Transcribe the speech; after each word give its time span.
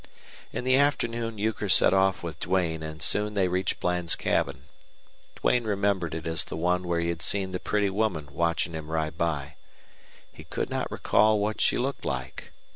In 0.51 0.63
the 0.63 0.77
afternoon 0.77 1.37
Euchre 1.37 1.69
set 1.69 1.93
off 1.93 2.23
with 2.23 2.39
Duane, 2.39 2.81
and 2.81 3.03
soon 3.03 3.35
they 3.35 3.47
reached 3.47 3.79
Bland's 3.79 4.15
cabin. 4.15 4.63
Duane 5.39 5.63
remembered 5.65 6.15
it 6.15 6.25
as 6.25 6.43
the 6.43 6.57
one 6.57 6.87
where 6.87 6.99
he 6.99 7.09
had 7.09 7.21
seen 7.21 7.51
the 7.51 7.59
pretty 7.59 7.91
woman 7.91 8.29
watching 8.31 8.73
him 8.73 8.89
ride 8.89 9.15
by. 9.15 9.57
He 10.31 10.43
could 10.43 10.71
not 10.71 10.89
recall 10.91 11.37
what 11.39 11.61
she 11.61 11.77
looked 11.77 12.03
like. 12.03 12.51